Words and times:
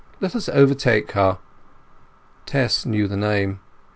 Let 0.19 0.35
us 0.35 0.49
overtake 0.49 1.11
her." 1.11 1.37
Tess 2.47 2.87
knew 2.87 3.07
the 3.07 3.15
name. 3.15 3.59